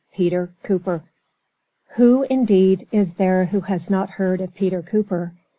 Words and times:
PETER 0.13 0.51
COOPER 0.63 1.03
Who, 1.89 2.23
indeed, 2.23 2.87
is 2.91 3.13
there 3.13 3.45
who 3.45 3.59
has 3.59 3.87
not 3.87 4.09
heard 4.09 4.41
of 4.41 4.55
Peter 4.55 4.81
Cooper? 4.81 5.33